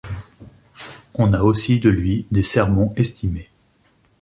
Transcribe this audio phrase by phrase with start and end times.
[1.13, 3.51] On a aussi de lui des sermons estimés.